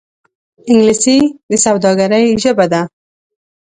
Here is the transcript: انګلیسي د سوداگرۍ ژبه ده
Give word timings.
انګلیسي 0.69 1.17
د 1.49 1.51
سوداگرۍ 1.63 2.25
ژبه 2.41 2.65
ده 2.71 2.81